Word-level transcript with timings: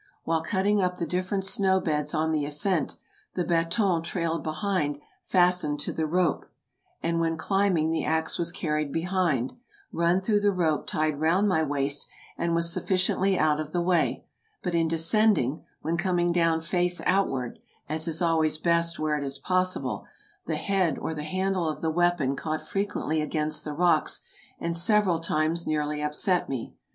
While 0.23 0.41
cutting 0.41 0.81
up 0.81 0.97
the 0.97 1.05
different 1.05 1.45
snow 1.45 1.79
beds 1.79 2.15
on 2.15 2.31
the 2.31 2.43
ascent, 2.43 2.97
the 3.35 3.43
baton 3.43 4.01
trailed 4.01 4.41
behind 4.41 4.99
fastened 5.25 5.79
to 5.81 5.93
the 5.93 6.07
rope; 6.07 6.47
and 7.03 7.19
when 7.19 7.37
climbing 7.37 7.91
the 7.91 8.03
axe 8.03 8.39
was 8.39 8.51
carried 8.51 8.91
behind, 8.91 9.53
run 9.91 10.19
through 10.21 10.39
the 10.39 10.51
rope 10.53 10.87
tied 10.87 11.19
round 11.19 11.47
my 11.47 11.61
waist, 11.61 12.07
and 12.35 12.55
was 12.55 12.73
sufficiently 12.73 13.37
out 13.37 13.59
of 13.59 13.73
the 13.73 13.79
way, 13.83 14.25
but 14.63 14.73
in 14.73 14.87
descending, 14.87 15.63
when 15.83 15.97
coming 15.97 16.31
down 16.31 16.61
face 16.61 16.99
outward 17.05 17.59
(as 17.87 18.07
is 18.07 18.23
always 18.23 18.57
best 18.57 18.97
where 18.97 19.17
it 19.19 19.23
is 19.23 19.37
possible), 19.37 20.07
the 20.47 20.55
head 20.55 20.97
or 20.97 21.13
the 21.13 21.21
handle 21.21 21.69
of 21.69 21.81
the 21.81 21.91
weapon 21.91 22.35
caught 22.35 22.67
frequently 22.67 23.21
against 23.21 23.63
the 23.63 23.73
rocks, 23.75 24.23
and 24.59 24.75
several 24.75 25.19
times 25.19 25.67
nearly 25.67 26.01
upset 26.01 26.49
me. 26.49 26.73